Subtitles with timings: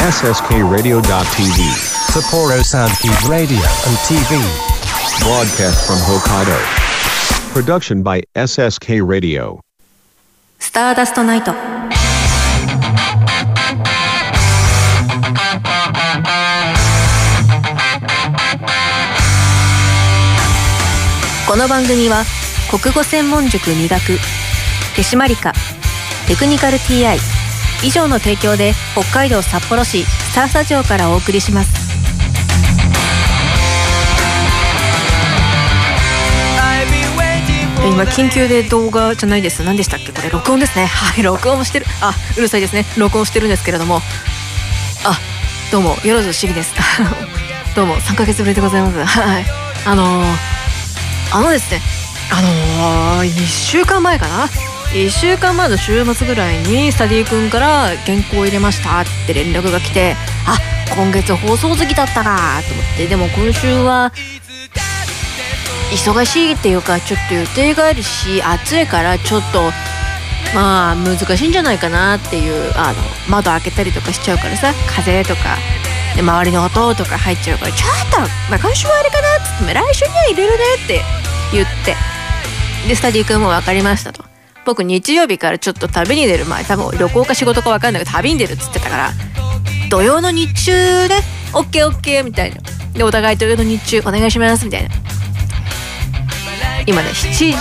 [0.00, 1.60] SSKRadio.tv.
[2.08, 4.40] Sapporo Soundkeep Radio and TV.
[5.20, 6.56] Broadcast from Hokkaido.
[7.52, 9.60] Production by SSK Radio.
[10.58, 11.52] スターダストナイト。
[21.46, 22.24] この番組は
[22.70, 24.18] 国語専門塾磨く
[24.96, 25.52] 手締まりか
[26.26, 27.39] テクニカル TI
[27.82, 31.90] 以上の提供で北海道札幌市スタースタジオからお送りします。
[37.82, 39.62] 今緊急で動画じゃないです。
[39.64, 40.12] 何でしたっけ？
[40.12, 40.84] これ録音ですね。
[40.86, 41.86] はい録音してる。
[42.02, 42.84] あうるさいですね。
[42.98, 44.02] 録音してるんですけれども。
[45.04, 45.18] あ
[45.72, 45.96] どうも。
[46.04, 46.74] よろずしぎです。
[47.74, 47.96] どうも。
[47.98, 48.98] 3ヶ月ぶりでございます。
[49.20, 49.46] はい。
[49.86, 50.26] あのー、
[51.32, 51.80] あのですね。
[52.30, 54.48] あのー、1週間前かな？
[54.92, 60.14] 1週間前の週末ぐらいにスタディ君から原稿を入れましたって連絡が来て
[60.46, 60.58] あ
[60.94, 64.12] 今月放送月だったなと思ってでも今週は
[65.92, 69.70] 忙しいっていうかちょっと予定があるし暑いからちょっと
[70.54, 72.98] まあ難しいんじゃないかなっていうあの
[73.28, 75.56] 窓開けたりとかしちゃうからさ風とか
[76.16, 78.20] で周りの音とか入っちゃうからちょっと、
[78.50, 81.00] まあ、今週はあれかなっつって来週には入れるねって
[81.52, 81.94] 言って。
[82.88, 84.29] でスタディ君も分かりましたと。
[84.64, 89.10] 僕日曜日からちょっと旅に出る前多分旅行か仕事か分かんないけど旅に出るっつってたから
[89.90, 91.16] 土曜の日中で
[91.52, 92.60] OKOK みたいな。
[92.92, 94.90] でお互い土曜の日中お願いしますみたいな。
[96.86, 97.52] 今ね7時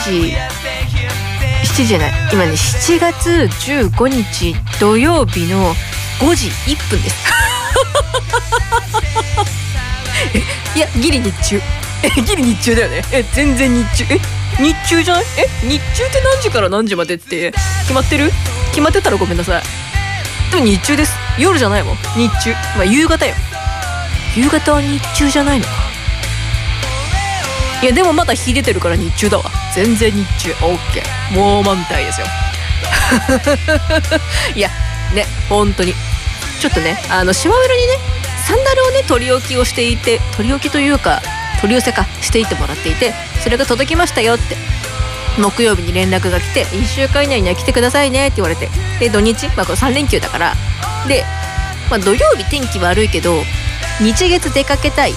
[1.63, 2.11] 7時じゃない。
[2.31, 5.73] 今ね7月15日土曜日の
[6.19, 7.29] 5時1分です。
[10.75, 11.61] いやギリ日中。
[12.03, 13.01] えギリ日中だよね。
[13.11, 14.13] え全然日中。
[14.13, 14.19] え
[14.59, 15.23] 日中じゃない？
[15.37, 15.67] え？
[15.67, 18.31] 日中って何時から何時までって決まってる？
[18.69, 19.63] 決まってたらごめんなさい。
[20.51, 21.13] でも日中です。
[21.37, 21.95] 夜じゃないもん。
[22.17, 22.51] 日中。
[22.75, 23.33] まあ夕方よ。
[24.35, 25.71] 夕方は日中じゃないのか。
[27.81, 29.45] いやでもまだ日出てるから日中だわ。
[29.73, 30.51] 全然日中。
[30.53, 32.27] OK もう満タイですよ。
[34.55, 34.69] いや
[35.13, 35.93] ね本当に。
[36.59, 37.97] ちょっとねあの島村にね
[38.45, 41.21] サンダルをね取り置きをしていて取り置きというか
[41.61, 44.55] 取り寄せかしていってもらっていてそれが届きましたよって
[45.39, 48.67] 木曜日に連絡が来て1週間以内には来てくださいねって言われて
[48.99, 50.53] で土日、まあ、これ3連休だから
[51.07, 51.23] で、
[51.89, 53.41] まあ、土曜日天気悪いけど
[53.99, 55.13] 日月出かけたい。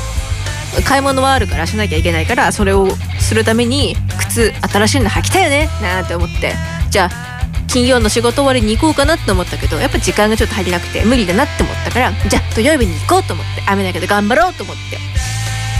[0.88, 2.88] 買い物はあるからしなきゃいけないからそれを
[3.20, 6.54] するために靴新しいの履きたいよねなんて思って。
[6.88, 7.32] じゃあ
[7.68, 15.11] 金曜の仕事終わりに行こうかなって思ったけどやっぱ時間がちょっと足りなくて無理だなって思ったからじゃあ土曜日に行こうと思って雨だけど頑張ろうと思って。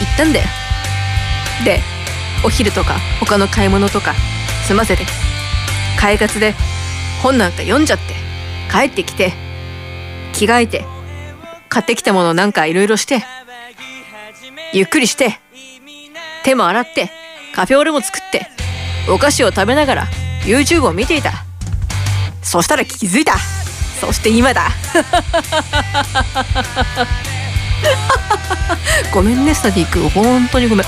[0.04, 0.46] ったんだよ。
[1.64, 1.80] で
[2.44, 4.14] お昼とか他の買い物とか
[4.66, 5.04] 済ませて。
[6.02, 6.56] 快活で
[7.22, 8.14] 本なんか読んじゃって
[8.68, 9.32] 帰ってきて
[10.32, 10.84] 着替えて
[11.68, 13.24] 買ってきたものなんかいろいろして
[14.72, 15.38] ゆっくりして
[16.42, 17.12] 手も洗って
[17.54, 18.48] カフェオレも作って
[19.08, 20.06] お菓子を食べながら
[20.44, 21.44] YouTube を見ていた。
[22.42, 23.36] そしたら気づいた。
[24.00, 24.66] そして今だ。
[29.12, 30.86] ごめんねスタディ君本当にごめん、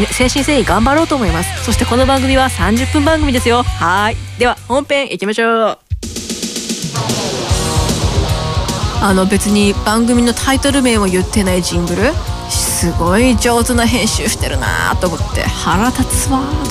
[0.00, 1.64] 誠心誠意頑張ろうと思います。
[1.64, 3.62] そしてこの番組は30分番組ですよ。
[3.62, 4.16] はい。
[4.38, 5.78] では本編いきましょう。
[9.02, 12.12] あの別に番組のタイトル名を言ってないジングル？
[12.50, 15.42] すごい上手な編集してるなと思って。
[15.42, 16.66] 腹立つわと思っ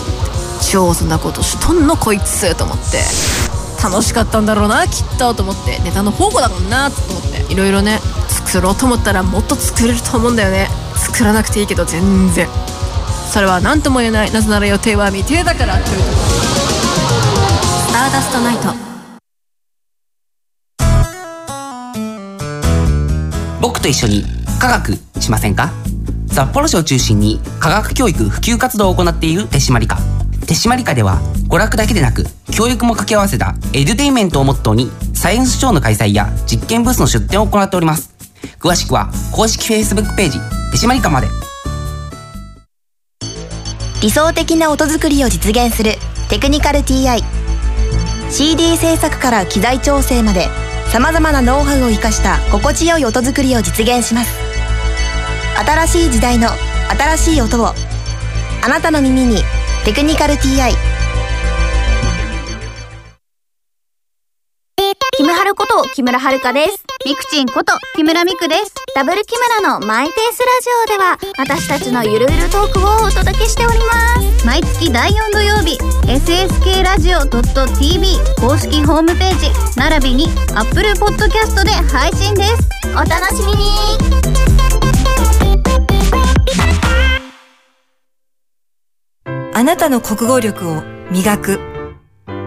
[0.59, 0.71] て。
[0.71, 2.99] 上手なことしとんのこいつと思って。
[3.83, 5.79] 楽しかったんだろうなきっとと思って。
[5.79, 7.53] ネタの宝庫だもんなと思って。
[7.53, 7.99] いろいろね
[8.45, 10.69] 作ろうと思ったらもっと作れると思うんだよね。
[10.95, 12.47] 作らなくていいけど全然。
[13.31, 15.91] それは何とも言えないなぜなら予定は未定だからというス
[17.91, 18.73] ターダストナイト。
[23.61, 24.25] 僕と一緒に
[24.59, 25.71] 科学しませんか？
[26.31, 29.97] 札幌市を中心に科学教育普及活動を行っている手締まり課
[30.45, 31.19] 手締まり課では
[31.49, 38.14] 娯楽だけでなく教育も掛け合わせたエデュテインメントをモットーにサイエンスショーの開催や実験ブースの出展を行っております。
[38.59, 40.39] 詳しくは公式 Facebook ページ
[40.71, 41.27] 手締まり課まで。
[44.01, 45.93] 理想的な音作りを実現する
[46.29, 47.23] テクニカル TI
[48.29, 50.47] CD 制作から機材調整まで
[50.91, 54.31] さまざまなノウハウを生かした心地よい音作りを実現します。
[55.65, 56.49] 新しい時代の
[56.89, 57.73] 新しい音を。
[58.63, 59.37] あなたの耳に
[59.85, 60.73] 「テクニカル TI」
[65.17, 66.83] キムハルこと木村遥です。
[67.05, 68.73] ミクチンこと木村ミクです。
[68.93, 73.93] ダブル木村のマイペースラジオでは私たちのゆるゆるトークをお届けしておりま
[74.41, 74.45] す。
[74.45, 82.69] 毎月第4土曜日、ssk ラジオ .tv 公式ホームページ、並びに Apple Podcast で配信です。
[82.91, 83.63] お楽しみに
[89.53, 91.74] あなたの国語力を磨く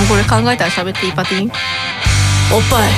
[0.00, 1.12] もこれ考えたら喋っていい？
[1.12, 1.48] パティン？
[1.48, 1.52] おっ
[2.70, 2.90] ぱい。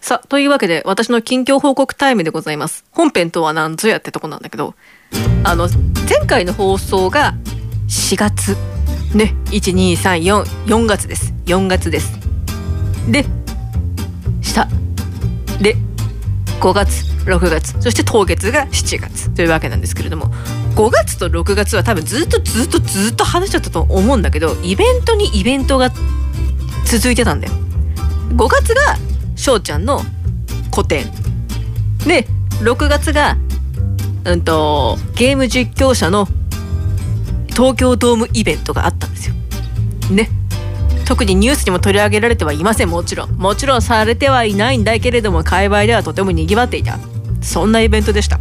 [0.00, 2.84] さあというわけで私の近況報告タイムでございます。
[2.90, 4.74] 本編とは何ぞやってとこなんだけど
[5.44, 5.68] あの
[6.08, 7.34] 前回の放送が
[7.88, 8.56] 4月。
[9.14, 11.34] ね12344月です。
[11.44, 12.18] 4月です。
[13.08, 13.24] で
[14.40, 14.66] 下。
[15.60, 15.76] で
[16.60, 17.80] 5月6月。
[17.80, 19.30] そして当月が7月。
[19.30, 20.32] というわけなんですけれども
[20.74, 25.90] 5月と6月は多分ずっとずっとずっと話しちゃったと思うんだけどイベントにイベントが
[26.86, 27.52] 続いてたんだよ。
[28.30, 28.96] 5月が
[29.36, 30.02] 翔ちゃんの
[30.70, 31.06] 個展。
[32.06, 32.26] で
[32.62, 33.36] 6月が
[34.24, 36.28] うんとゲーム実況者の
[37.48, 39.34] 東京ドームイベントがあったんですよ。
[40.10, 40.30] ね。
[41.04, 42.88] 特にニュースにも取り上げられてはいません。
[42.88, 43.30] もちろん。
[43.32, 46.98] もちろんされてはいないんだけれども界隈ではとても賑わっていた。
[47.42, 48.38] そんなイベントでした。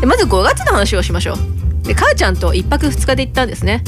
[0.00, 1.86] でまず5月の話をしましょう。
[1.86, 3.82] で母ちゃんと1泊2日で行ったんですね。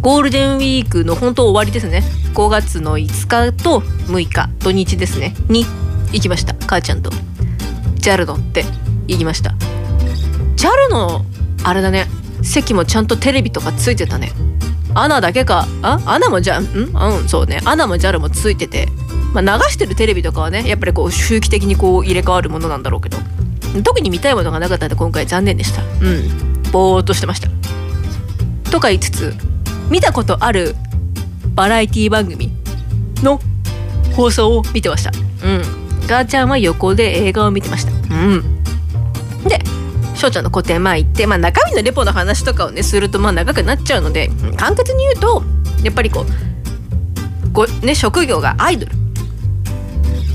[0.00, 2.02] ゴールデンウィークの本当終わりですね。
[2.34, 5.34] 5月の5日と6日土日ですね。
[5.48, 5.64] に
[6.12, 7.10] 行きました母ちゃんと。
[7.96, 8.64] JAL 乗って
[9.06, 9.54] 行きました。
[10.56, 11.24] JAL の
[11.64, 12.06] あれだね。
[12.42, 14.32] 席もちゃんとテレビとかついてたね。
[14.94, 15.66] アナだけか。
[15.82, 16.00] あ？
[16.06, 16.64] アナもじゃん？
[16.64, 17.28] うん？
[17.28, 17.60] そうね。
[17.64, 18.88] アナも JAL もついてて、
[19.34, 23.18] まあ、流してるテレビとかはねやっぱりこう周期的にこう入れ替わるものなんだろうけど。
[23.84, 25.82] 特に見たいものがなかったんで今回残念でした。
[25.82, 26.70] うん。
[26.72, 27.48] ぼーっとしてました。
[28.70, 29.34] とか言いつつ
[29.90, 30.74] 見たことある
[31.54, 32.50] バラエティ番組
[33.22, 33.40] の
[34.14, 35.10] 放送を見てました。
[35.44, 35.62] うん。
[36.06, 37.92] ガーちゃんは横で映画を見てました。
[37.92, 38.62] うん。
[39.48, 39.60] で
[40.14, 45.42] 翔ちゃんの個展前行って、まあ、中身のレポの話とかをねするとまあ長くなっちゃうので簡潔に言うと
[45.84, 48.92] やっぱりこうご、ね、職業がアイドル。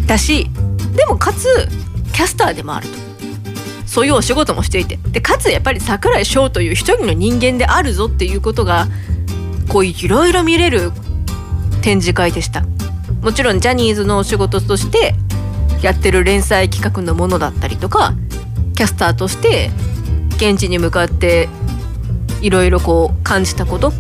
[0.08, 0.50] だし
[0.96, 1.48] でもかつ
[2.14, 3.03] キャスターでもあると。
[3.94, 4.98] そういうお仕事もしていて。
[5.12, 8.88] でかつやっぱり櫻井翔という一人の人間であるぞっていうことが
[9.70, 10.92] こういろいろ見れる
[11.84, 12.64] 展示会でした。
[13.22, 15.14] もちろんジャニーズのお仕事として
[15.84, 18.16] やってる連載企画のものだったりとか
[18.76, 19.70] キャスターとして
[20.38, 21.48] 現地に向かって
[22.42, 23.94] いろいろこう感じたこと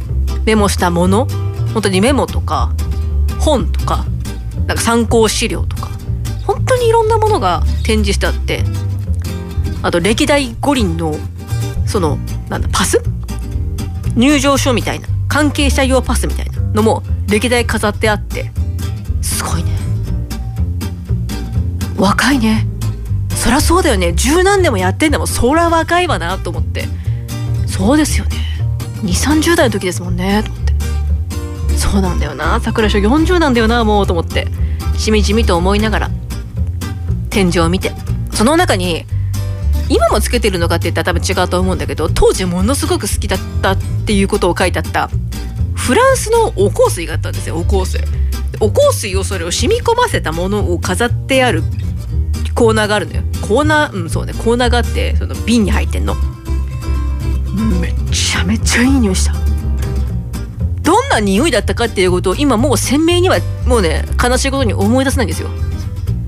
[0.45, 1.27] メモしたもの
[1.73, 2.73] 本当にメモとか
[3.39, 4.05] 本とか
[4.65, 5.89] なんか参考資料とか
[6.47, 8.63] 本当にいろんなものが展示してあって
[9.83, 11.13] あと歴代五輪の
[11.85, 12.17] その
[12.49, 12.99] なんだパス？
[14.15, 15.07] 入場書みたいな。
[15.27, 18.51] 関係者用パスみたいなのも歴代飾ってあって。
[19.21, 19.71] すごいね。
[21.97, 22.65] 若いね。
[23.29, 24.13] そりゃそうだよね。
[24.13, 26.87] 十何年もやってんだもそりゃ若いわなと思って。
[27.67, 28.37] そうですよね。
[29.03, 30.43] 2 3 0代の時ですもんね。
[30.43, 30.73] と思って。
[31.77, 32.59] そうなんだよな。
[32.61, 34.07] 桜井翔40なんだよなもう。
[34.07, 34.47] と思って。
[34.97, 36.11] しみじみと思いながら。
[37.29, 37.91] 展示を見て。
[38.31, 39.05] その中に
[39.93, 45.09] 今もつけてるのかって言ったら多分違うと思うんだけど当時ものすごく好きだったっていうことを書いてあった。
[45.75, 48.01] フランスのお香水があったんですよお香水。
[48.59, 51.61] お香水をそれを染み込ませたものを飾ってある。
[52.55, 53.21] コーナーがあるのよ。
[53.41, 54.33] コーナーうんそうね。
[54.33, 56.15] コーナーがあってその瓶に入ってんの。
[57.79, 59.33] めちゃめちゃいい匂いした。
[60.81, 65.49] どんな匂いだったかっていうことを今もう鮮明にはもうね悲しいことに思い出せないんですよ。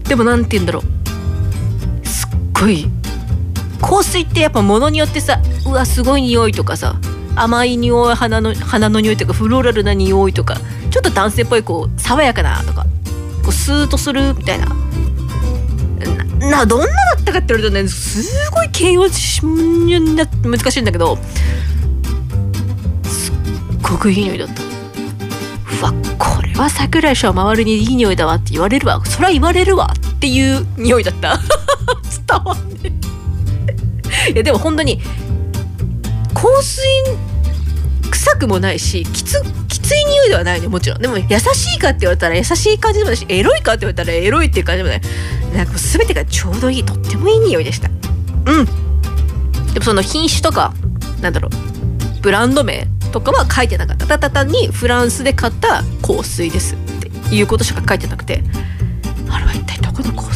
[0.03, 2.07] でもなんて言うんだろう。
[2.07, 2.87] すっごい
[3.87, 6.95] 香水ってやっぱ物によってさうわすごい匂いとかさ
[7.35, 10.55] 甘い匂い花の花の匂いとかフローラルな匂いとか
[10.89, 12.85] ちょっと男性っぽいこう爽やかなとか
[13.43, 14.67] こうスーッとするみたいな。
[16.49, 21.17] などんなだったかって言われるとねすごい形容詞な難しいんだけど
[23.03, 23.35] すっ
[23.81, 31.39] ごくいい匂いだったうわこれは桜井翔周りにいい匂いだわって言われるわそれは言われるわっていう匂いだった
[32.27, 32.91] 伝わんね
[34.33, 35.01] いやでも本当に
[36.33, 36.83] 香水
[38.11, 41.01] 臭くもないしきつきつい匂いではないねもちろん。
[41.01, 45.01] でも優しいかって言われたら優しい感じでもないしエロいかって言われたらエロいっていう感じでもない。
[45.55, 47.89] なんか全てがちょうどいいとってもいい匂いでした。
[47.89, 48.65] うん。
[49.73, 50.73] でもその品種とか
[51.21, 54.07] なんだろうブランド名とかは書いてなかった。
[54.07, 56.77] ただ単にフランスで買った香水ですっ
[57.29, 58.43] ていうことしか書いてなくて。
[59.29, 60.34] あれは一体どこの香水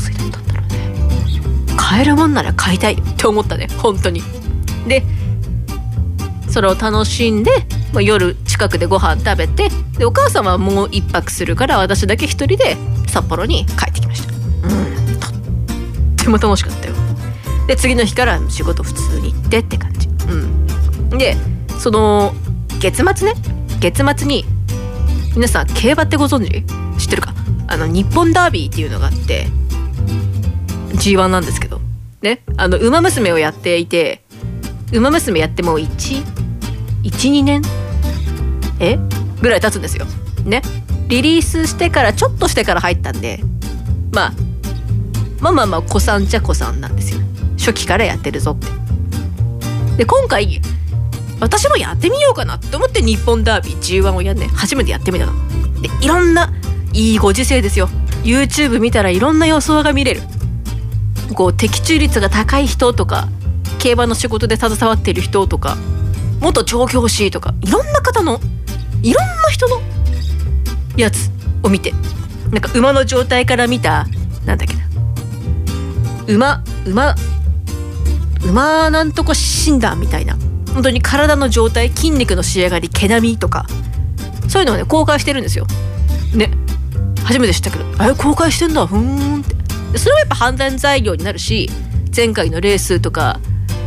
[1.90, 3.68] 買えるもんなら買いたいって思ったね。
[3.80, 4.22] 本当に。
[4.88, 5.04] で
[6.48, 7.50] それを楽しんで、
[7.94, 12.78] まあ、夜近くでご飯食べてでお母さんはもう一泊するから私だけ一人で
[13.08, 14.34] 札幌に帰ってきました。
[14.34, 15.20] うん。
[15.20, 15.32] とっ
[16.24, 16.94] ても楽しかったよ。
[17.66, 20.08] で次の日から仕事普通に行ってって感じ。
[20.08, 21.18] うん。
[21.18, 21.36] で
[21.80, 22.36] その
[22.80, 23.34] 月末ね。
[23.80, 24.46] 月末に
[25.36, 26.64] 皆さん競馬ってご存知
[27.02, 27.34] 知ってるか？
[27.68, 29.48] あの日本ダービーっていうのがあって
[30.94, 31.79] G1 なんですけど。
[32.22, 34.24] ねあの馬娘をやっていて
[34.92, 37.62] 馬娘やってもう112年？
[38.80, 38.98] え？
[39.42, 40.06] ぐらい経つんですよ。
[40.46, 40.62] ね？
[41.08, 43.40] リリースしてからちょっとしてから入ったんで
[44.12, 44.34] まあ
[45.40, 47.22] まあまあまあ子さんじゃ子さんなんですよ。
[47.58, 48.68] 初期からやってるぞって。
[49.98, 50.62] で今回
[51.40, 55.34] 私もやってみようかなって思って日本ダービー G1 をやんね初めてやってみたの。
[55.82, 56.52] でいろんな
[56.94, 57.90] いいご時世ですよ。
[58.24, 60.22] YouTube 見たらいろんな予想が見れる。
[61.34, 63.28] こう的中率が高い人とか
[63.78, 65.78] 競馬の仕事で携わっている人とか
[66.42, 68.40] 元調教師とかいろんな方の
[69.02, 69.82] いろんな人の
[70.98, 71.30] やつ
[71.64, 71.94] を見て
[72.52, 74.08] なんか馬の状態から見た
[74.46, 74.90] なんだっけな。
[76.28, 77.16] 馬馬
[78.44, 80.38] 馬なんとか診断みたいな。
[80.74, 83.66] 本当に体の状態筋肉の仕上がり毛並みとか。
[84.48, 85.68] そういうのをね公開してるんですよ。
[86.34, 86.52] ね。
[87.24, 88.88] 初めて知ったけどあれ公開してんだ。
[88.88, 89.56] ふーんって。
[89.96, 91.70] それはやっぱ判断材料になるし
[92.16, 93.40] 前回のレースとか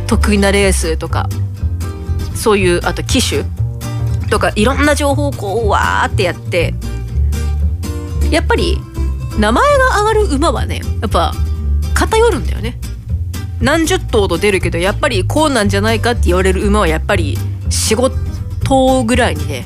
[0.07, 1.29] 得意なレースとか
[2.35, 3.43] そういうあと機種
[4.29, 6.73] とかいろんな情報をこうわーってやって
[8.31, 8.77] やっぱり
[9.37, 11.33] 名前が上がる馬はねやっぱ
[11.93, 12.77] 偏るんだよね。
[13.61, 17.37] 何十頭と出るけどやっぱりこうなんじゃないかって言われる馬はやっぱり
[17.69, 18.11] 45
[18.63, 19.65] 頭ぐらいにね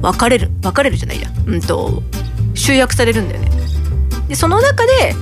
[0.00, 1.28] 分かれる分かれるじゃないや。
[1.46, 2.02] うんと
[2.54, 3.47] 集約されるんだよね。
[4.28, 5.14] でその中で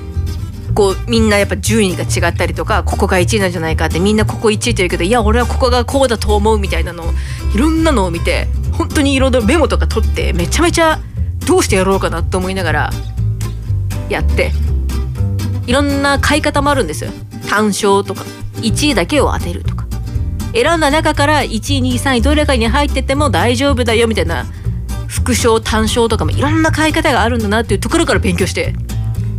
[0.75, 7.05] こうみんなやっぱ順位が違ったりとかここが1位なんじゃないかってみんなここ1位って言うけどいや俺はここがこうだと思うみたいなの
[7.55, 11.01] いろんなのを見て本当にいろいろメモとか取ってめちゃめちゃ
[11.47, 12.91] どうしてやろうかなと思いながら
[14.11, 14.53] やって
[15.67, 17.11] いろんな買い方もあるんですよ。
[17.49, 18.25] 単勝とか
[18.57, 19.87] 1位だけを当てるとか。
[20.53, 24.47] 選んだ中から1位2位3位どれかに入ってても大丈夫だよみたいな
[25.07, 28.75] 副賞単勝とかもいろんな買い方があるんだなっていうところから勉強して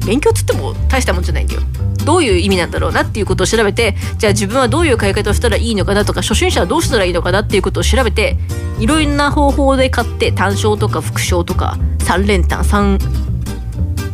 [0.07, 1.61] 勉強つっても大したもんじゃないんだよ。
[2.05, 8.37] どういう意味なんだろうなっていうことを調べてじゃあ自分はどういう買い方をしたらいいのかなとか初心者はどうしたらいいのかなっていうことを調べて
[8.79, 12.97] いろんな方法で買って単勝とか副賞とか3連単3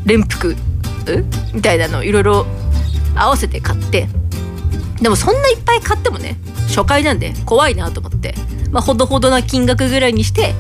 [0.06, 0.56] 連複
[1.54, 2.48] みたいなのをいろいろ
[3.16, 4.08] 合わせて買って
[5.00, 6.38] でもそんないっぱい買ってもね
[6.70, 8.34] 初回なんで怖いなと思って
[8.72, 10.56] まあほどほどな金額ぐらいにして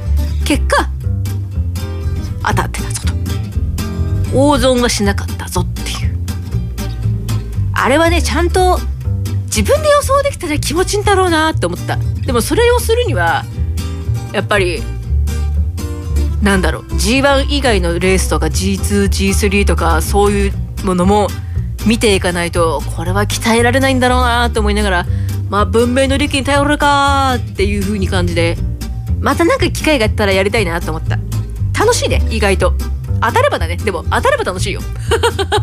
[0.45, 0.87] 結果
[2.45, 3.02] 当たってたぞ
[4.33, 6.17] 大損はしなかったぞっていう。
[7.73, 8.79] あれはねちゃんと
[9.45, 11.97] 自分で予想できたら気持ちいいんだろうなって思った。
[12.25, 13.45] でもそれをするには
[14.31, 14.81] やっぱり
[16.41, 21.27] なんだろう G1 以外のレースとか G2G3 とかそういうものも
[21.85, 25.05] 見ていかないとこれは鍛えられないんだろうなと思いながら
[25.49, 28.57] まあ文明の利器に頼るかっていう風に感じで
[29.19, 31.17] またなんか機会があったらやりたいなと思った。
[31.79, 32.73] 楽しいね意外と。
[33.25, 33.77] 当たればだね。
[33.77, 34.81] でも当たれば楽しいよ。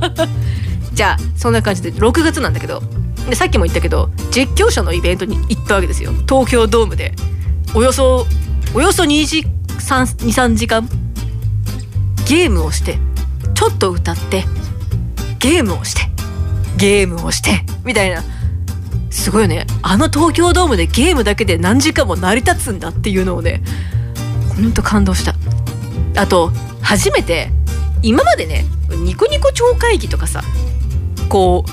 [0.93, 2.83] じゃあそんな感じで6月なんだけど。
[3.29, 6.13] でさっきも言ったけど実況者のイベントに行ったわけですよ。
[6.29, 7.15] 東京ドームで。
[7.75, 8.27] およそ
[8.75, 9.47] およそ2時
[9.79, 10.89] 23時間。
[12.27, 12.99] ゲームをして
[13.55, 14.45] ちょっと歌って
[15.41, 16.03] ゲームをして
[16.77, 18.23] ゲームをしてみたいな。
[19.11, 19.67] すごいよね。
[19.83, 23.63] あの東京ドームでゲームだけで何時間も成り立つんだっていうのをね
[24.57, 25.35] ほんと感動した。
[26.21, 27.51] あと初めて
[28.03, 30.43] 今までねニコニコ超会議とかさ
[31.31, 31.71] こう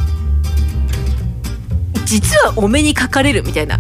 [2.06, 3.77] 実はお目にかかれるみたいな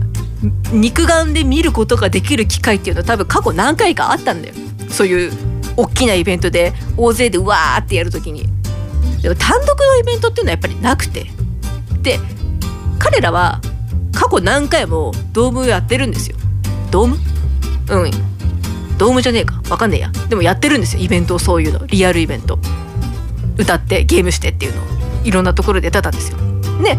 [0.73, 4.55] 肉眼で見ることができる機会っていうのは多分過去何回かあったんだよ。
[4.89, 5.31] そういう
[5.77, 8.45] 大きなイベントで大勢でうわーってやるときに。
[9.21, 11.27] でも単独のイベントっていうのはやっぱりなくて。
[12.01, 12.19] で
[12.99, 13.61] 彼らは
[14.13, 16.35] 過去何回もドームやってるんですよ。
[16.91, 17.17] ドーム？
[17.89, 18.11] うん。
[18.97, 19.61] ドームじゃねえか。
[19.69, 20.11] わかんねえや。
[20.29, 21.03] でもやってるんですよ。
[21.03, 21.85] イベントをそういうの。
[21.87, 22.59] リアルイベント。
[23.57, 24.85] 歌ってゲームしてっていうのを。
[25.23, 26.37] いろんなところでやったんですよ。
[26.81, 26.97] で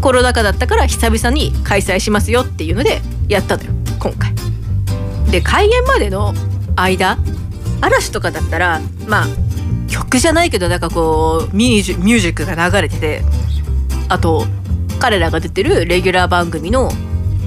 [0.00, 3.70] コロナ禍だったから久々に開催しますよっていうのでやったのよ。
[3.98, 4.34] 今回。
[5.30, 6.34] で開演までの
[6.76, 7.18] 間
[7.80, 9.26] 嵐とかだったらまあ
[9.88, 13.22] 曲じゃないけどなんかこうミュージックが流れてて
[14.08, 14.44] あと
[14.98, 16.90] 彼らが出てるレギュラー番組の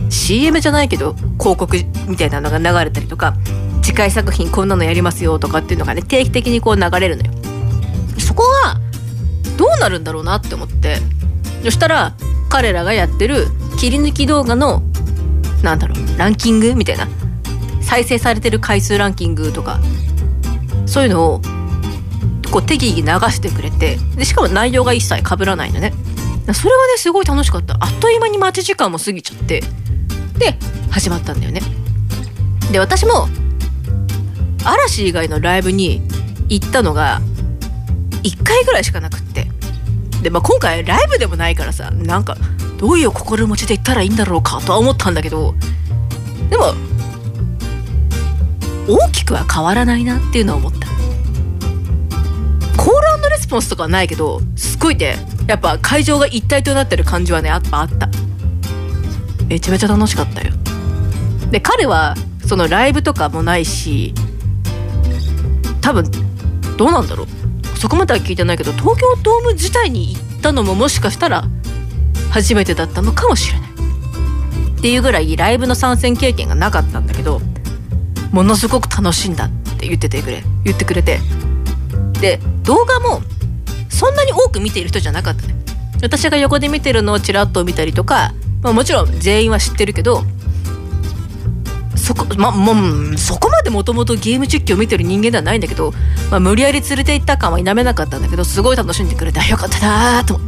[0.09, 3.35] CM じゃないけど広告みたいなのが流れたりとか
[3.87, 7.31] 次回作品こんなのやりますよとかっていうのがね定期的にこう流れるのよ。
[8.19, 8.81] そこが
[9.57, 10.97] どうなるんだろうなって思って。
[11.63, 12.13] そしたら
[12.49, 13.47] 彼らがやってる
[13.79, 14.83] 切り抜き動画の
[15.63, 17.07] なんだろうランキングみたいな
[17.81, 19.79] 再生されてる回数ランキングとか
[20.85, 21.41] そういうのを
[22.51, 25.93] こう適宜流してくれてでしかも内容が一切被らないのね。
[26.53, 27.77] それはねすごい楽しかった。
[27.79, 29.61] あっという間に待ち時間も過ぎちゃって
[30.37, 30.57] で
[30.91, 31.61] 始まったんだよね。
[32.69, 33.29] で私も
[34.67, 36.01] 嵐以外のライブに
[36.49, 37.21] 行ったのが
[38.23, 39.47] 1回ぐらいしかなくって。
[40.21, 42.35] で、まあ、今回ライブでもないからさなんか
[42.77, 45.53] どういう心持ちで行ったらいいんだろうかとは思ったんだけど
[46.49, 46.73] でも
[48.87, 50.87] 大きくは変わらないなっていうのは思った。
[52.77, 55.15] コールレスポンスとかはないけどすごいね
[55.47, 58.09] やっぱ会場が一体となってる感じはねやっぱあった。
[59.47, 60.53] めちゃめちゃ楽しかったよ。
[61.51, 64.13] で彼はそのライブとかもないし
[65.87, 66.03] 多分
[66.75, 67.27] どうなんだろう。
[67.79, 71.45] そこまでは聞いてないけど東京ドーム自体に行ったのももしかしたら
[72.29, 73.69] 初めてだったのかもしれない。
[74.77, 77.39] っていうぐらいライブの参戦経験がなかったんだけど
[78.33, 81.21] ものすごく楽しんだって言っててくれ言ってくれて。
[82.19, 83.21] で動画も
[83.87, 85.55] そんなに多く見ている人じゃなかったね。
[86.01, 90.23] 私が横で見てるのをちらっと見たりとか、まあ、もちろん全員は知ってるけど
[92.07, 92.71] そこまも
[93.11, 95.91] うそこまでもともとゲーム実況を見てる人間ではないんだけど、
[96.31, 100.47] まあ、無理やり連れて行った感は否めなかったんだけどすごい楽しんでくれてよかったなーと思っ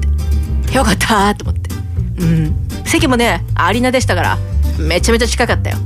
[0.69, 0.73] て。
[0.73, 1.69] よかったーと思って。
[2.19, 2.85] うん。
[2.85, 4.37] 席もねアリーナでしたから
[4.77, 5.77] めちゃめちゃ近かったよ。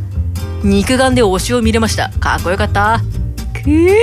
[0.63, 2.09] 肉眼で推しを見れました。
[2.19, 3.01] かっこよかった。
[3.53, 3.95] くー。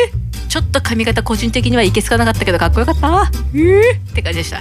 [0.48, 3.08] ちょっと髪型個人的にはいけすかなかったけどかっこよかった。
[3.08, 3.96] うー。
[3.96, 4.60] って感じでした。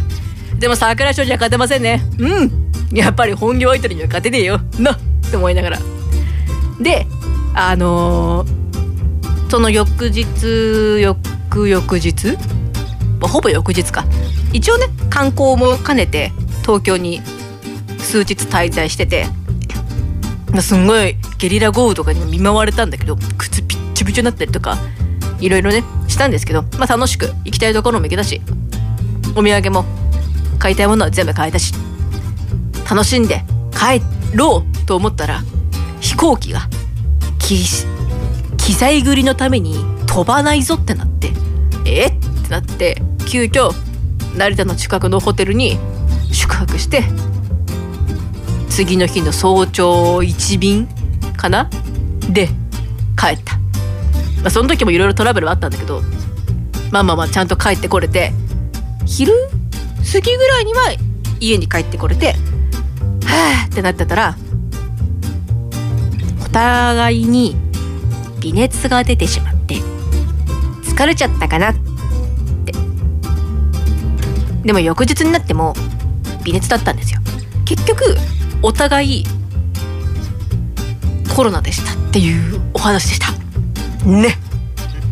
[0.59, 2.03] でも桜賞には勝てませんね。
[2.19, 2.51] うん。
[2.93, 4.59] やっぱり本業相手には勝てねえよ。
[4.77, 4.91] な。
[4.91, 4.97] っ
[5.31, 5.79] て思いながら。
[6.79, 7.05] で
[7.53, 12.37] あのー、その翌日翌々日、
[13.21, 14.05] ほぼ翌日か。
[14.53, 17.21] 一応ね観光も兼ねて東京に
[17.99, 19.25] 数日滞在してて
[20.61, 24.77] すんごいゲリラ豪雨とかに見舞われたんだけど靴ピッチピチになったりとか
[25.39, 28.41] いろいろねしたんですけどまあ楽しく行きたいところも行けたし
[29.35, 29.85] お土産も
[30.57, 31.73] 買いたいものは全部買えたし
[32.89, 34.01] 楽しんで帰
[34.35, 35.41] ろうと思ったら
[36.19, 36.67] 行機が
[37.39, 37.55] 機
[38.75, 41.31] 材繰りのために飛ばないぞってなって。
[41.85, 42.07] え？
[42.07, 43.71] ってなって急遽
[44.37, 45.79] 成田の近くのホテルに
[46.29, 47.03] 宿泊して
[48.69, 50.87] 次の日の早朝1便
[51.37, 51.69] かな？
[52.29, 52.47] で
[53.17, 56.01] 帰った、まあ、その時もいろいろトラブルはあったんだけど
[56.91, 58.33] まあまあまあちゃんと帰ってこれて
[59.05, 59.33] 昼
[60.11, 60.95] 過ぎぐらいには
[61.39, 62.33] 家に帰ってこれて
[63.23, 64.35] はあってなってたら
[66.49, 67.55] お互いに
[68.39, 69.75] 微熱が出てしまって
[70.83, 72.73] 疲れちゃったかなって。
[74.63, 75.75] でも翌日になっても
[76.43, 77.19] 微熱だったんですよ。
[77.65, 78.17] 結局
[78.63, 79.25] お互い
[81.35, 83.31] コロナでしたっていうお話でした。
[84.05, 84.35] ね。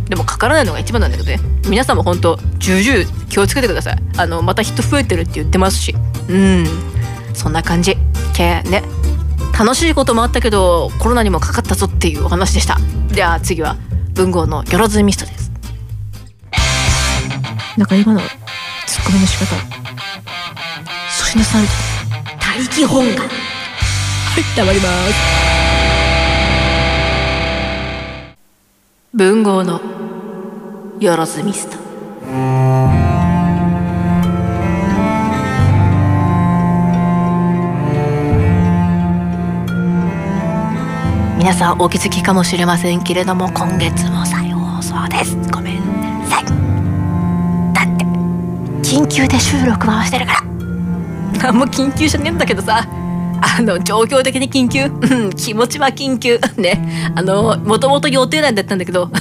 [0.09, 1.39] でもかからないのが一番なんだけどね。
[1.69, 3.97] 皆さんも本当重々気をつけてください。
[4.17, 5.95] あのまた人増えてるって言ってますし。
[6.29, 6.65] うん。
[7.33, 7.95] そんな感じ。
[8.33, 8.81] けね。
[9.59, 12.77] 楽しいこともあったけどコロナにもかかったぞっていうお話でした。
[13.09, 13.75] では次は
[14.13, 15.51] 文豪のよろずミストです。
[17.75, 19.55] なんか今のツッコミの仕方。
[19.55, 21.65] 粗品さん
[22.39, 23.27] 他力本願は
[24.39, 25.15] い黙ります。
[29.13, 29.81] 文豪の
[30.99, 31.77] よろずミスト
[41.47, 45.37] 皆さんお気づきかもしれませんけれども今月も再放送です。
[45.49, 46.43] ごめんなさい。
[47.73, 48.03] だって
[48.83, 50.41] 緊急で収録回してるから。
[51.41, 52.85] 何 も緊急じゃねえんだけどさ。
[53.39, 54.87] あの状況的に緊急？
[54.87, 56.37] うん気持ちは緊急。
[56.57, 57.13] ね。
[57.15, 59.07] あのもともと予定内だったんだけど。
[59.07, 59.13] ね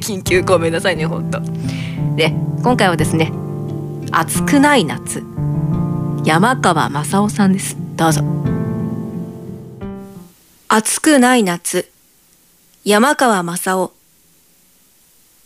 [0.00, 0.40] 緊急。
[0.40, 1.42] ごめんなさいねほんと。
[2.16, 3.32] で今回はですね
[4.12, 5.22] 暑くない夏。
[6.24, 7.76] 山川正夫さんです。
[7.96, 8.49] どうぞ。
[10.72, 11.90] 暑くない夏。
[12.84, 13.92] 山川正夫。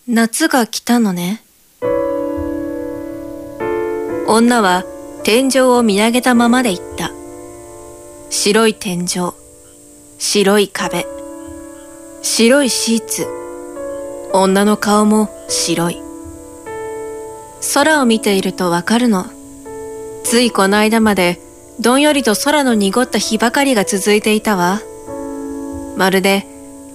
[0.07, 1.43] 夏が来たのね。
[4.27, 4.85] 女は
[5.23, 7.11] 天井を見上げたままで言った。
[8.29, 9.33] 白い天井。
[10.19, 11.07] 白い壁。
[12.21, 13.27] 白いシーツ。
[14.35, 16.03] 女の顔も白い。
[17.73, 19.25] 空を見ているとわかるの。
[20.23, 21.41] ついこの間まで
[21.81, 24.83] どんよりと空の濁った日ばかりが続いていたわ。
[25.97, 26.47] まるで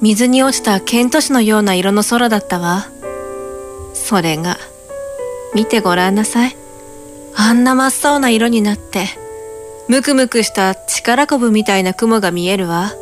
[0.01, 2.87] 水に落ちたケント紙のような色の空だったわ。
[3.93, 4.57] それが、
[5.53, 6.55] 見てごらんなさい。
[7.35, 9.07] あんな真っ青な色になって、
[9.89, 12.93] むくむくした力こぶみたいな雲が見えるわ。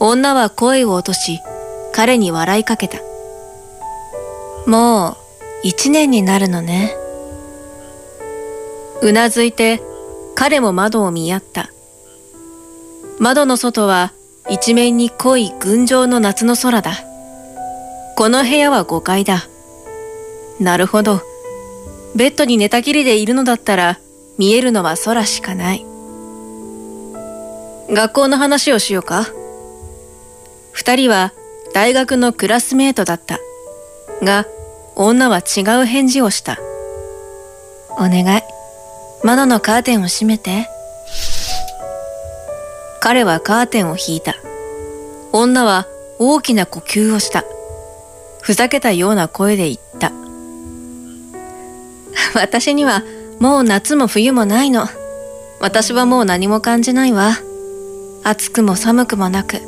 [0.00, 1.38] 女は声を落とし、
[1.92, 2.98] 彼に笑いかけた。
[4.66, 5.16] もう、
[5.62, 6.94] 一年になるのね。
[9.02, 9.80] うなずいて、
[10.34, 11.70] 彼も窓を見合った。
[13.18, 14.12] 窓の外は
[14.50, 16.92] 一面に濃い群青の夏の空だ。
[18.16, 19.46] この部屋は5階だ。
[20.58, 21.22] なるほど。
[22.16, 24.00] ベッドに寝たきりでいるのだったら、
[24.38, 25.86] 見えるのは空しかない。
[27.90, 29.28] 学校の話をしようか。
[30.72, 31.32] 二人は
[31.72, 33.38] 大学のクラスメートだった。
[34.22, 34.46] が、
[34.96, 36.58] 女は違う返事をした。
[37.92, 38.42] お願い。
[39.22, 40.68] 窓のカーテンを閉めて。
[43.00, 44.36] 彼はカーテンを引いた。
[45.32, 45.86] 女は
[46.18, 47.44] 大きな呼吸をした。
[48.42, 50.12] ふざけたような声で言った。
[52.38, 53.02] 私には
[53.38, 54.86] もう夏も冬もないの。
[55.60, 57.38] 私はもう何も感じないわ。
[58.22, 59.62] 暑くも寒くもなく、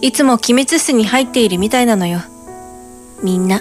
[0.00, 2.20] いつも機密室に入っているみたいなのよ。
[3.22, 3.60] みんな、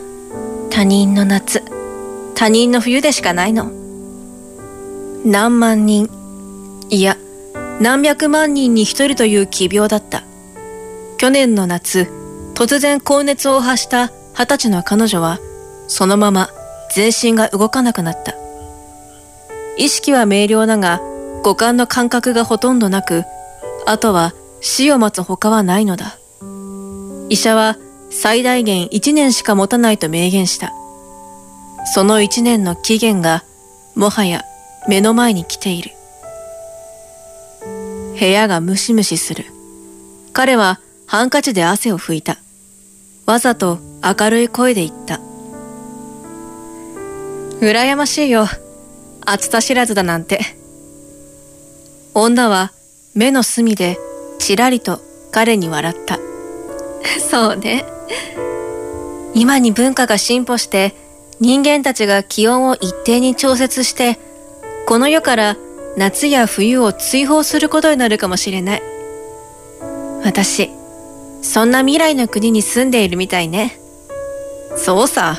[0.69, 1.61] 他人の夏、
[2.35, 3.71] 他人の冬でしかないの。
[5.25, 6.09] 何万人、
[6.89, 7.17] いや、
[7.79, 10.23] 何百万人に一人という奇病だった。
[11.17, 12.07] 去年の夏、
[12.53, 15.39] 突然高熱を発した二十歳の彼女は、
[15.87, 16.49] そのまま
[16.93, 18.35] 全身が動かなくなった。
[19.77, 21.01] 意識は明瞭だが、
[21.43, 23.23] 五感の感覚がほとんどなく、
[23.85, 26.17] あとは死を待つ他はないのだ。
[27.29, 27.77] 医者は
[28.11, 30.71] 最大限一年しか持たないと明言した。
[31.93, 33.43] その一年の期限が、
[33.95, 34.43] もはや
[34.87, 35.91] 目の前に来ている。
[38.19, 39.45] 部屋がムシムシする。
[40.33, 42.37] 彼はハンカチで汗を拭いた。
[43.25, 45.19] わざと明るい声で言った。
[47.59, 48.45] 羨ましいよ。
[49.25, 50.39] 暑さ知らずだなんて。
[52.13, 52.71] 女は
[53.15, 53.97] 目の隅で
[54.37, 54.99] ちらりと
[55.31, 56.19] 彼に笑った。
[57.19, 57.85] そうね。
[59.33, 60.95] 今に文化が進歩して
[61.39, 64.19] 人間たちが気温を一定に調節して
[64.85, 65.57] この世から
[65.95, 68.81] 夏や冬を追放することになるかもしれない。
[70.23, 70.69] 私、
[71.41, 73.77] そんな未来の国に住んでいるみたいね。
[74.75, 75.37] そうさ。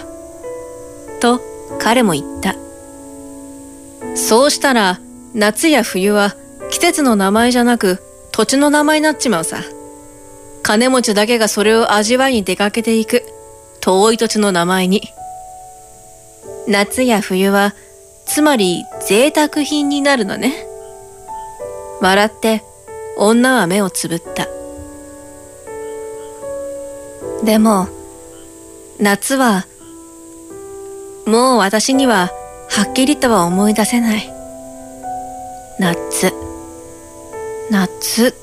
[1.21, 1.41] と
[1.79, 2.55] 彼も言った。
[4.15, 5.01] そうしたら
[5.35, 6.37] 夏や冬は
[6.71, 7.99] 季節の名前じゃなく
[8.31, 9.63] 土地の名前になっちまうさ。
[10.63, 13.23] 金持ちだけがそれを味わいに出かけていく
[13.81, 15.03] 遠い土地の名前に。
[16.69, 17.75] 夏や冬は
[18.27, 20.67] つまり贅沢品になるのね。
[22.01, 22.63] 笑って
[23.17, 24.49] 女は目をつぶった。
[27.45, 27.89] でも、
[28.99, 29.67] 夏は、
[31.27, 32.31] もう私には
[32.71, 34.33] はっきりとは思い出せない。
[35.79, 36.33] 夏、
[37.71, 38.35] 夏っ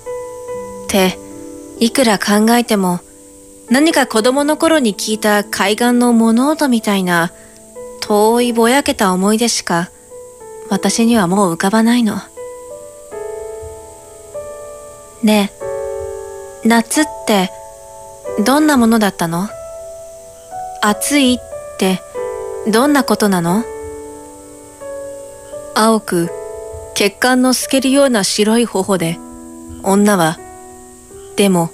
[0.88, 1.18] て
[1.80, 3.00] いくら考えても
[3.70, 7.32] 何か子供の頃に聞いた海岸の物音みたいな
[8.02, 9.90] 遠いぼやけた思い出しか
[10.72, 12.16] 私にはもう浮かばないの。
[15.22, 15.52] ね
[16.64, 17.52] え、夏って
[18.46, 19.50] どんなものだったの？
[20.82, 21.38] 暑いっ
[21.78, 22.00] て
[22.72, 23.66] どんなことなの？
[25.76, 26.30] 青く
[26.96, 29.20] 血管の透けるような白い頬で
[29.84, 30.40] 女は
[31.36, 31.70] でも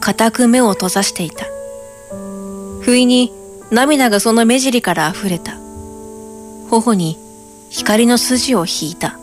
[0.00, 1.44] 固く目を閉ざしていた。
[2.80, 3.34] 不意に
[3.70, 5.58] 涙がその目尻から溢れた。
[6.70, 7.18] 頬に
[7.70, 9.18] 光の筋を引いた。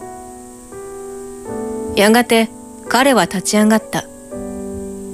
[1.96, 2.50] やがて
[2.88, 4.06] 彼は立ち上がった。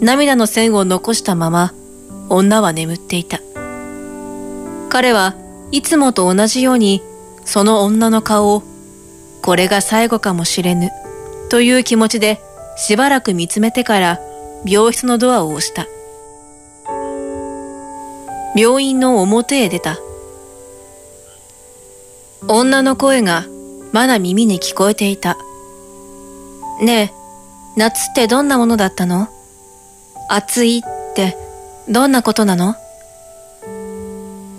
[0.02, 1.74] 涙の線を残したまま
[2.30, 3.40] 女は眠っていた。
[4.90, 5.36] 彼は
[5.72, 7.02] いつもと同じように
[7.46, 8.64] その女の顔を
[9.42, 10.90] これが最後かもしれぬ
[11.50, 12.42] という気持ちで
[12.78, 14.20] しばらく見つめてから
[14.66, 15.88] 病室のドアを押した。
[18.56, 19.98] 病院の表へ出た。
[22.48, 23.46] 女の声が
[23.94, 25.38] まだ耳に聞こえていた。
[26.82, 29.28] ねえ、夏ってどんなものだったの？
[30.30, 31.38] 暑いって
[31.88, 32.76] どんなことなの？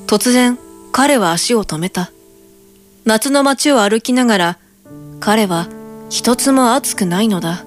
[0.07, 0.59] 突然
[0.93, 2.13] 彼は足を止めた。
[3.05, 4.59] 夏の街を歩きながら
[5.19, 5.67] 彼は
[6.09, 7.65] 一つも暑くないのだ。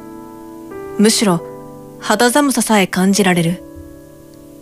[0.98, 1.42] むしろ
[2.00, 3.64] 肌寒ささえ感じられる。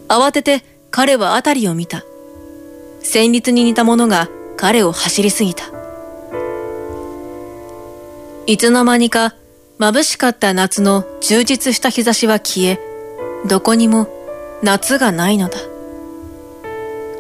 [0.08, 2.04] 慌てて彼は辺りを見た。
[3.02, 5.66] 戦慄に似たものが彼を走りすぎた。
[8.46, 9.36] いつの間にか
[9.80, 12.80] 眩しかった夏の充実した日差しは消え、
[13.48, 14.08] どこにも
[14.62, 15.58] 夏がないのだ。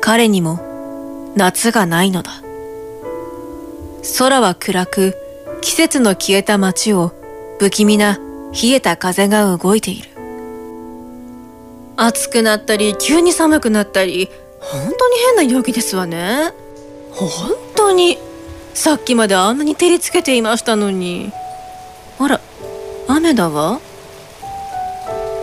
[0.01, 2.31] 彼にも夏がないのだ。
[4.17, 5.15] 空は暗く、
[5.61, 7.13] 季節の消えた街を
[7.59, 8.19] 不気味な
[8.51, 10.09] 冷えた風が動いている。
[11.95, 16.53] 暑くなったり、急に寒くなったり、本当に変な陽気ですわね。
[17.15, 18.17] 本当に？
[18.73, 21.31] さっきまであんなに照りつけていましたのに。
[22.19, 22.41] あら、
[23.07, 23.79] 雨だわ。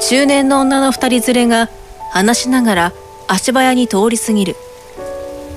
[0.00, 1.70] 中年の女の二人連れが
[2.10, 2.92] 話しながら
[3.28, 4.56] 足早に通り過ぎる。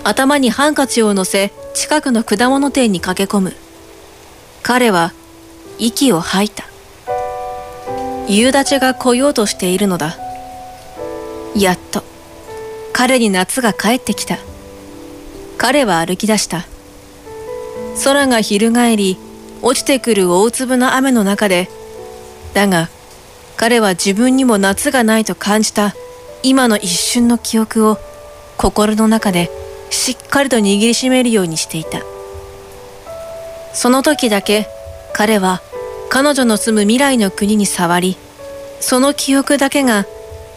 [0.03, 3.53] 頭にハンカチを乗せ近くの果物店に駆け込む。
[4.61, 5.13] 彼は
[5.79, 6.65] 息を吐いた。
[8.27, 10.15] 夕立が来ようとしているのだ。
[11.55, 12.03] やっと
[12.93, 14.37] 彼に夏が帰ってきた。
[15.63, 16.65] 彼は歩き出した。
[18.03, 19.17] 空が翻り、
[19.61, 21.69] 落ちてくる大粒の雨の中で、
[22.53, 22.89] だが
[23.55, 25.95] 彼は自分にも夏がないと感じた
[26.43, 27.97] 今の一瞬の記憶を
[28.57, 29.49] 心の中で
[29.89, 32.01] しっかりと握りしめるようにしていた。
[33.73, 34.67] その時だけ
[35.13, 35.61] 彼は
[36.09, 38.17] 彼女の住む未来の国に触り、
[38.81, 40.05] その記憶だけが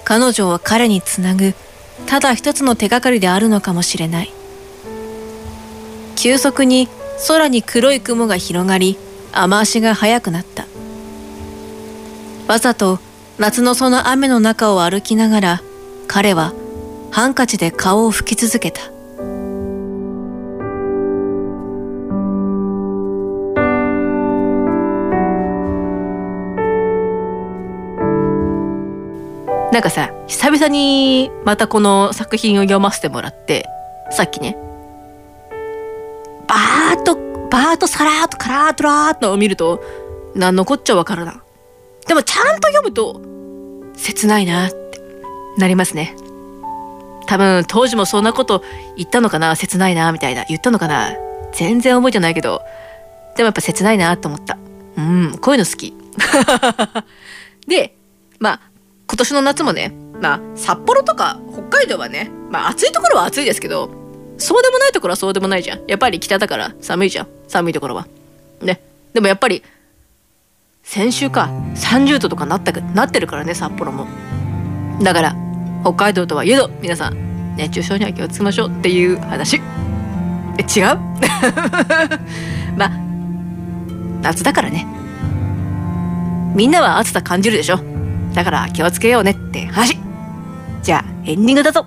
[0.04, 1.54] 彼女を彼につなぐ
[2.06, 4.35] ただ一つの手がかりであるのかもしれない。
[6.16, 6.88] 急速に
[7.28, 8.98] 空に黒い雲が広がり、
[9.32, 10.66] 雨足が速くなった。
[12.48, 12.98] わざと
[13.38, 15.62] 夏のその雨の中を歩きながら、
[16.08, 16.52] 彼は
[17.10, 18.80] ハンカチで顔を拭き続けた。
[29.72, 33.66] なんかさ、久々にまたこの作品を読ませてもらって、
[34.10, 37.16] さっきね、ーッと、
[37.50, 39.82] バーッとさらーっとカラーっとラーっと見ると、
[40.34, 41.42] 何のこっちゃわからな。
[42.06, 43.20] でもちゃんと読むと、
[43.96, 45.00] 切ないなって
[45.58, 46.16] なりますね。
[47.26, 48.62] 多分当時もそんなこと
[48.96, 50.44] 言ったのかな切ないなみたいな。
[50.44, 51.12] 言ったのかな
[51.52, 52.62] 全然覚えてないけど、
[53.36, 54.58] でもやっぱ切ないなと思った。
[54.96, 55.94] うん、こういうの好き。
[57.66, 57.96] で、
[58.38, 58.60] まあ、
[59.08, 64.05] 今年の夏もね、まあ、札幌とか北海道はね、まあ暑いところは暑いですけど、
[64.38, 65.80] そうでもないところはそうでもないじゃん。
[65.86, 67.28] やっぱり北だから寒いじゃん。
[67.48, 68.06] 寒いところは。
[68.60, 68.80] ね。
[69.14, 69.62] でもやっぱり、
[70.82, 74.06] 先週か、30度とかなったなってるからね、札幌も。
[75.02, 75.36] だから、
[75.82, 79.60] 北海道とはいえど、皆さん、熱中症には気をつけましょうっていう話。
[80.58, 80.98] え、違う？
[82.76, 82.90] まあ、
[84.22, 84.86] 夏だからね。
[86.54, 87.80] みんなは暑さ感じるでしょ。
[88.34, 89.98] だから気をつけようねって話。
[90.82, 91.86] じゃあ、エンディングだぞ。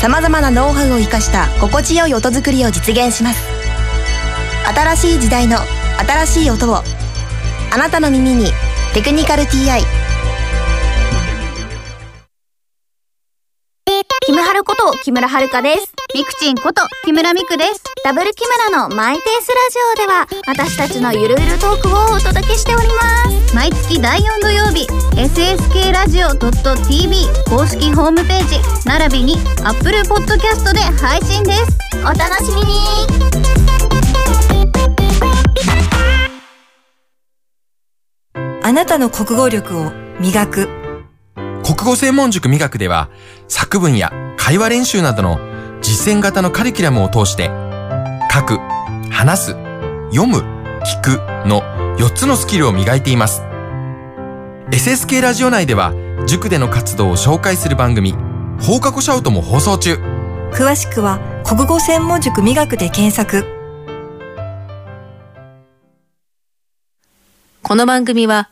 [0.00, 3.42] さまざまなノウハウを生かした心地よい音作りを実現します
[4.74, 5.58] 新しい時代の
[5.98, 8.52] 新しい音をあなたの耳に
[8.94, 9.80] 「テクニカル TI」
[14.26, 15.94] キムハルこと木村遥です。
[16.12, 17.80] ミクチンこと木村ミクです。
[18.02, 23.35] ダブル木村のマイペースラジオでは私たちのゆるゆるトークをお届けしております。
[23.56, 31.78] 毎月第4土曜日、SSK ラジオ .tv 公式ホームページ、並びに Apple Podcast で配信です。
[32.02, 32.66] お楽しみに
[38.62, 39.90] あなたの国語力を
[40.20, 40.68] 磨く。
[41.64, 43.08] 国語専門塾美学では
[43.48, 45.38] 作文や会話練習などの
[45.80, 47.50] 実践型のカリキュラムを通して
[48.30, 48.58] 書く、
[49.10, 49.52] 話す、
[50.10, 50.40] 読む、
[50.84, 53.42] 聞くの4つのスキルを磨いています。
[54.70, 55.94] SSK ラジオ内では
[56.26, 58.12] 塾での活動を紹介する番組
[58.60, 59.94] 放課後シャウトも放送中。
[60.52, 63.44] 詳しくは国語専門塾磨くで検索。
[67.62, 68.48] この番組は、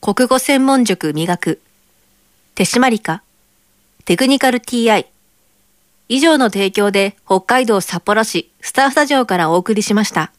[0.00, 1.60] 国語専門塾磨く、
[2.56, 3.22] 手締まりか、
[4.04, 5.06] テクニカル TI、
[6.08, 10.32] 以上の提供で北海道札幌市スタースタジオからお送りしました。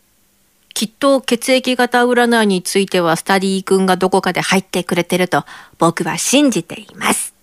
[0.78, 5.44] きっと血液型占いについてはスタディ君がどこかで入ってくれてると
[5.80, 7.34] 僕は信じています。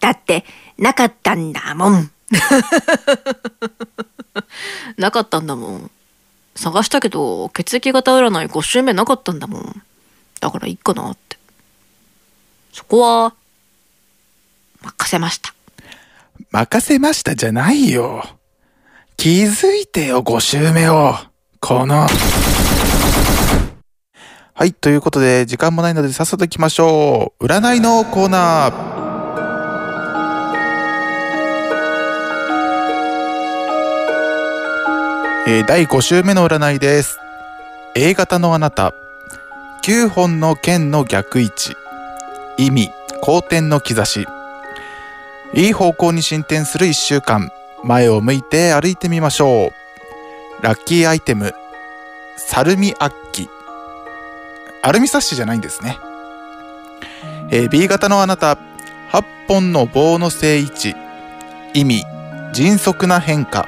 [0.00, 0.44] だって、
[0.76, 2.10] なかったんだもん。
[4.98, 5.90] なかったんだもん。
[6.56, 9.82] 探したけど血液型占い5週目なかったんだもん
[10.40, 11.38] だからいいかなって
[12.72, 13.34] そこは
[14.82, 15.54] 任せました
[16.50, 18.24] 任せましたじゃないよ。
[19.16, 21.14] 気づいてよ、5週目を。
[21.60, 22.08] この。
[24.56, 27.44] はい、ということで、時間もないのでさっさと行きましょう。
[27.44, 28.94] 占いのコーナー。
[35.48, 37.18] えー第5週目の占いです。
[37.96, 38.94] A 型のあなた。
[39.82, 41.74] 9本の剣の逆位置。
[42.56, 42.90] 意味、
[43.22, 44.24] 好転の兆し。
[45.52, 47.50] いい方向に進展する1週間。
[47.82, 49.72] 前を向いて歩いてみましょ
[50.60, 50.62] う。
[50.62, 51.54] ラッキーアイテム。
[52.36, 53.23] サルミアッ。
[54.86, 55.98] アルミサッシじゃないんですね。
[57.50, 58.58] えー B 型のあなた。
[59.12, 60.94] 8本の棒の正位置。
[61.72, 62.04] 意味、
[62.52, 63.66] 迅速な変化。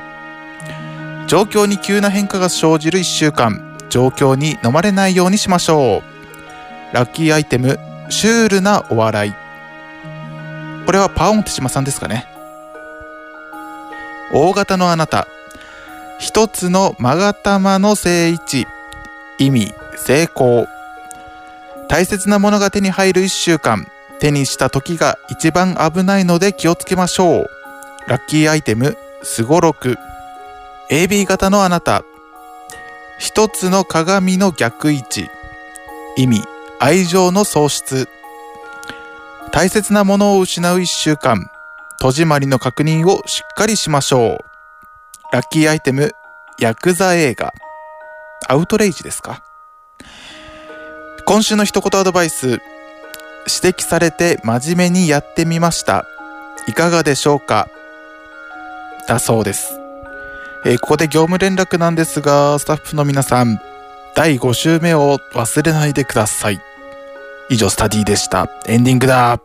[1.26, 3.78] 状況に急な変化が生じる1週間。
[3.88, 6.02] 状況に飲まれないようにしましょ
[6.92, 6.94] う。
[6.94, 7.78] ラッキーアイテム、
[8.10, 9.34] シュールなお笑い。
[10.84, 12.26] これはパオン手島さんですかね。
[14.34, 15.26] 大型のあなた。
[16.18, 18.66] 一つの勾玉の正位置。
[19.38, 20.68] 意味、成功。
[21.88, 23.86] 大切なものが手に入る1週間。
[24.18, 27.50] 手にした時が一番危ないので気をつけましょう。
[28.08, 29.98] ラッキーアイテム、すごろく。
[30.90, 32.02] AB 型のあなた。
[33.18, 35.28] 一つの鏡の逆位置。
[36.16, 36.44] 意味、
[36.78, 38.08] 愛情の喪失。
[39.52, 41.50] 大切なものを失う一週間。
[42.00, 44.44] 戸締まりの確認をしっかりしましょう。
[45.32, 46.12] ラッキーアイテム、
[46.58, 47.52] ヤクザ映画。
[48.48, 49.42] アウトレイジですか？
[51.28, 52.46] 今週の一言アドバイス。
[52.48, 52.60] 指
[53.78, 56.06] 摘されて真面目にやってみました。
[56.68, 57.68] いかがでしょうか？
[59.08, 59.78] だそうです。
[60.64, 63.60] えーここで業務連絡なんですが、スタッフの皆さん、
[64.14, 66.60] 第5週目を忘れないでください。
[67.50, 68.48] 以上、スタディでした。
[68.66, 69.40] エンディングだ。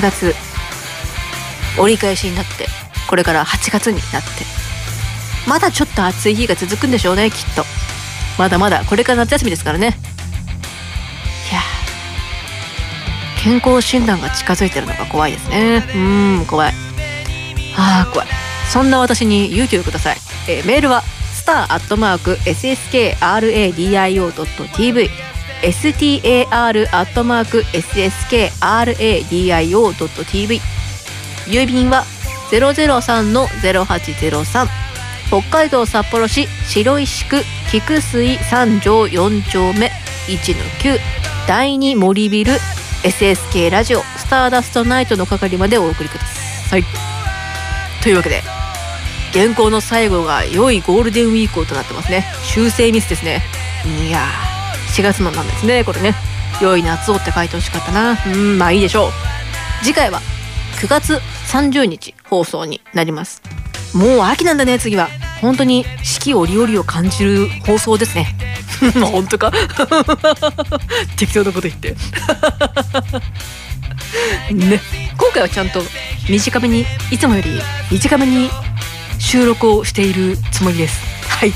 [0.00, 0.34] 7月。
[1.78, 2.66] 折り返しになって
[3.08, 4.28] これから8月になって。
[5.46, 7.64] まだちょっと暑い日が続くんでしょうねきっと。
[8.38, 9.88] まだまだこれから夏休みですからね。
[9.88, 9.90] い
[11.54, 11.60] や
[13.42, 15.86] 健康診断が近づいてるのが怖いですね。
[15.94, 15.98] う
[16.42, 16.74] ん怖い。
[17.76, 18.28] あー怖い。
[18.70, 20.16] そんな私に勇気をください、
[20.48, 21.02] えーメールは
[21.34, 25.10] スターアットマーク SSKRADIO.tv
[25.62, 30.60] star アットマーク sskradio.tv
[31.46, 32.04] 郵便は
[32.50, 34.80] 003-0803
[35.30, 39.92] 北海道札幌市白石区菊水三条4丁目。
[40.26, 40.98] 1-9
[41.46, 42.54] 第2森ビル。
[43.04, 44.02] SSK ラジオ。
[44.16, 46.26] スターダストナイトの係までお送りくだ
[46.68, 46.82] さい。
[48.02, 48.42] というわけで
[49.32, 52.26] 原稿の最後が良いゴールデンウィークとなってますね。
[52.42, 53.40] 修正ミスですね。
[54.04, 54.49] いやー。
[54.90, 55.84] 4月のなんですね。
[55.84, 56.14] これね。
[56.60, 58.18] 良い夏をって書いてほしかったな。
[58.26, 59.10] うんまあいいでしょう。
[59.82, 60.20] 次回は
[60.80, 63.42] 9月30日放送になります。
[63.94, 65.08] もう秋なんだね次は。
[65.40, 68.34] 本当に四季折々を感じる放送ですね。
[69.00, 69.50] 本当か。
[71.16, 71.96] 適当なこと言って。
[74.52, 74.80] ね。
[75.16, 75.82] 今回はちゃんと
[76.28, 78.50] 短めにいつもより短めに
[79.18, 81.00] 収録をしているつもりです。
[81.28, 81.52] はい。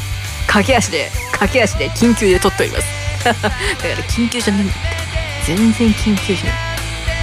[0.46, 3.03] 駆け足で駆け足で緊急で撮っております。
[3.24, 4.64] だから緊急じゃない。
[4.64, 6.54] んだって全然緊急じゃない。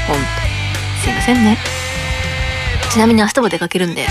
[0.08, 0.24] ほんと。
[1.04, 1.58] すいませんね。
[2.92, 4.08] ちなみに明日も出かけるんで。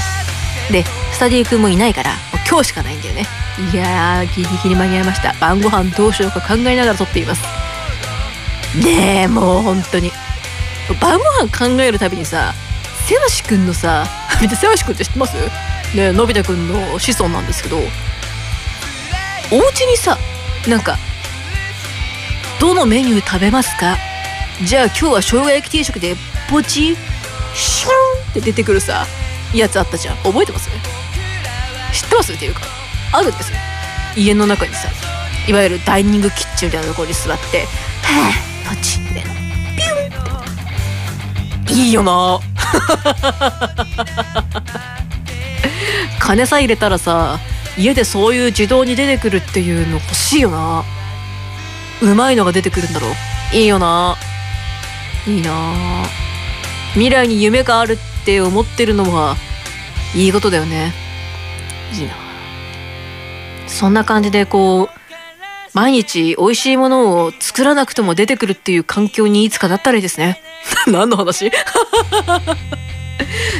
[0.70, 3.26] でスタディー君もいないからもう今日しかないんだよね。
[3.72, 5.34] いやーギリギリ間に合いました。
[5.40, 7.42] 晩ご飯どうしようか考えながら撮っています。
[8.84, 10.12] ねえもう本当に。
[11.00, 12.54] 晩ご飯考えるたびにさ
[13.06, 14.06] せわしくんのさ
[14.40, 15.36] 見てせわしくんって知ってます？
[15.94, 17.80] ねのび太くんの子孫なんですけどお
[19.68, 20.18] 家にさ
[20.68, 20.96] なんか
[22.60, 23.96] どのメニュー食べますか？
[24.64, 26.14] じゃあ今日は生姜焼き定食で
[26.50, 26.94] ポチ
[27.54, 27.92] シュン
[28.30, 29.06] って出てくるさ
[29.54, 30.16] やつあったじゃん。
[30.18, 30.68] 覚えてます？
[31.92, 32.32] 知ってます？
[32.34, 32.60] っていうか
[33.12, 33.56] あるんですよ。
[34.16, 34.88] 家の中にさ
[35.48, 37.62] いわゆるダイニングキッチンみたいなところに座って
[38.04, 38.30] 「は
[38.66, 39.94] あポチ」みたいなピュ
[41.60, 41.64] ン。
[41.64, 42.40] っていいよな。
[46.20, 47.40] 金さえ入れたらさ
[47.78, 50.84] 家でそういう自動に出てくるっていうの欲しいよな。
[52.02, 53.56] うまいのが出てくるんだろう？
[53.56, 54.16] いいよな。
[55.26, 56.04] いいな。
[56.92, 59.36] 未来に夢があるって思ってるのは
[60.14, 60.92] いいことだよね。
[61.94, 62.14] いいな。
[63.66, 64.88] そんな感じでこう
[65.72, 70.40] 毎日美味しいものを作らなくても出てくるっていう環境にいつかなったらいいですね。
[70.88, 71.50] 何の話？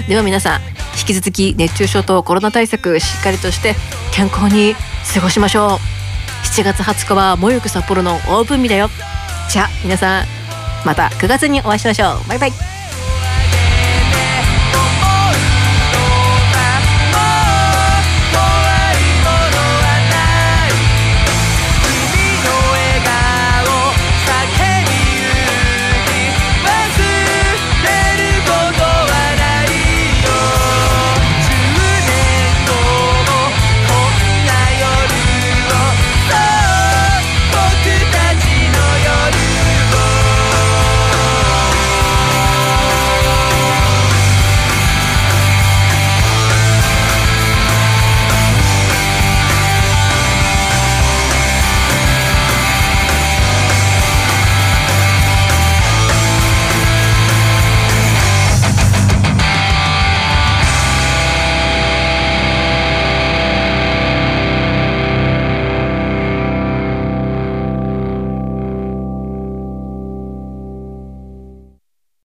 [0.09, 0.61] では皆さん
[0.99, 3.77] 引き続き熱中症とコロナ対策しっかりとして
[4.13, 4.75] 健康に
[5.15, 5.90] 過ごしましょう。
[6.51, 8.91] 7月20日はもゆく札幌のオープン日だよ。
[9.49, 10.25] じゃあ皆さん
[10.85, 12.29] また9月にお会いしましょう。
[12.29, 12.80] バイバイ。